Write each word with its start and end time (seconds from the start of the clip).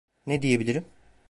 Ne 0.27 0.41
diyebilirim? 0.41 0.85